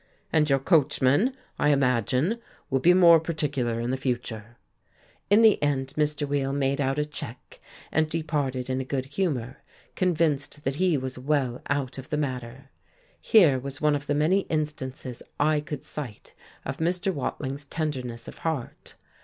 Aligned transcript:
And 0.33 0.49
your 0.49 0.57
coachman, 0.57 1.37
I 1.59 1.69
imagine, 1.69 2.39
will 2.71 2.79
be 2.79 2.95
more 2.95 3.19
particular 3.19 3.79
in 3.79 3.91
the 3.91 3.97
future." 3.97 4.57
In 5.29 5.43
the 5.43 5.61
end 5.61 5.89
Mr. 5.95 6.27
Weill 6.27 6.51
made 6.51 6.81
out 6.81 6.97
a 6.97 7.05
cheque 7.05 7.59
and 7.91 8.09
departed 8.09 8.67
in 8.67 8.81
a 8.81 8.83
good 8.83 9.05
humour, 9.05 9.61
convinced 9.95 10.63
that 10.63 10.73
he 10.81 10.97
was 10.97 11.19
well 11.19 11.61
out 11.69 11.99
of 11.99 12.09
the 12.09 12.17
matter. 12.17 12.71
Here 13.19 13.59
was 13.59 13.79
one 13.79 13.93
of 13.95 14.09
many 14.09 14.39
instances 14.49 15.21
I 15.39 15.59
could 15.59 15.83
cite 15.83 16.33
of 16.65 16.77
Mr. 16.77 17.13
Watling's 17.13 17.65
tenderness 17.65 18.27
of 18.27 18.39
heart. 18.39 18.95